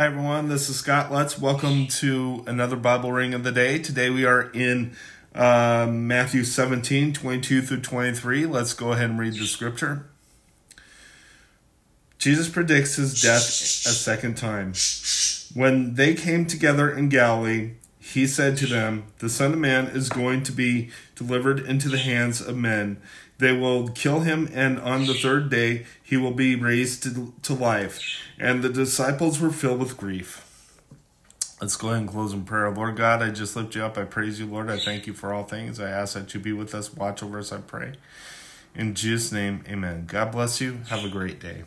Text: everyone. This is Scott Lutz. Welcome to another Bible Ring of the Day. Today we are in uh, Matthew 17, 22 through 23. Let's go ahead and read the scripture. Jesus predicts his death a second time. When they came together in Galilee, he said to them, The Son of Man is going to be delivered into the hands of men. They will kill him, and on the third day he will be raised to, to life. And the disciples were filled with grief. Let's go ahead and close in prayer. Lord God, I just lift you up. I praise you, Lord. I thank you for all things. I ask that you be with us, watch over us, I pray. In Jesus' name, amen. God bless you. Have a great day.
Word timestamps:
everyone. 0.00 0.48
This 0.48 0.70
is 0.70 0.76
Scott 0.76 1.12
Lutz. 1.12 1.38
Welcome 1.38 1.86
to 1.86 2.44
another 2.46 2.76
Bible 2.76 3.12
Ring 3.12 3.34
of 3.34 3.44
the 3.44 3.52
Day. 3.52 3.78
Today 3.78 4.08
we 4.08 4.24
are 4.24 4.50
in 4.52 4.96
uh, 5.34 5.86
Matthew 5.86 6.44
17, 6.44 7.12
22 7.12 7.60
through 7.60 7.80
23. 7.82 8.46
Let's 8.46 8.72
go 8.72 8.92
ahead 8.92 9.10
and 9.10 9.18
read 9.18 9.34
the 9.34 9.44
scripture. 9.44 10.06
Jesus 12.16 12.48
predicts 12.48 12.96
his 12.96 13.20
death 13.20 13.42
a 13.42 13.92
second 13.92 14.38
time. 14.38 14.72
When 15.52 15.92
they 15.92 16.14
came 16.14 16.46
together 16.46 16.90
in 16.90 17.10
Galilee, 17.10 17.72
he 18.02 18.26
said 18.26 18.56
to 18.56 18.66
them, 18.66 19.04
The 19.20 19.28
Son 19.28 19.52
of 19.52 19.58
Man 19.60 19.86
is 19.86 20.08
going 20.08 20.42
to 20.42 20.52
be 20.52 20.90
delivered 21.14 21.60
into 21.60 21.88
the 21.88 21.98
hands 21.98 22.40
of 22.40 22.56
men. 22.56 23.00
They 23.38 23.52
will 23.52 23.88
kill 23.88 24.20
him, 24.20 24.50
and 24.52 24.80
on 24.80 25.06
the 25.06 25.14
third 25.14 25.50
day 25.50 25.86
he 26.02 26.16
will 26.16 26.32
be 26.32 26.56
raised 26.56 27.04
to, 27.04 27.32
to 27.42 27.54
life. 27.54 28.00
And 28.40 28.60
the 28.60 28.68
disciples 28.68 29.40
were 29.40 29.52
filled 29.52 29.78
with 29.78 29.96
grief. 29.96 30.44
Let's 31.60 31.76
go 31.76 31.90
ahead 31.90 32.00
and 32.00 32.10
close 32.10 32.32
in 32.32 32.44
prayer. 32.44 32.70
Lord 32.70 32.96
God, 32.96 33.22
I 33.22 33.30
just 33.30 33.54
lift 33.54 33.76
you 33.76 33.84
up. 33.84 33.96
I 33.96 34.02
praise 34.02 34.40
you, 34.40 34.46
Lord. 34.46 34.68
I 34.68 34.80
thank 34.80 35.06
you 35.06 35.12
for 35.12 35.32
all 35.32 35.44
things. 35.44 35.78
I 35.78 35.88
ask 35.88 36.14
that 36.14 36.34
you 36.34 36.40
be 36.40 36.52
with 36.52 36.74
us, 36.74 36.92
watch 36.92 37.22
over 37.22 37.38
us, 37.38 37.52
I 37.52 37.58
pray. 37.58 37.92
In 38.74 38.94
Jesus' 38.94 39.30
name, 39.30 39.62
amen. 39.68 40.06
God 40.08 40.32
bless 40.32 40.60
you. 40.60 40.78
Have 40.88 41.04
a 41.04 41.08
great 41.08 41.38
day. 41.38 41.62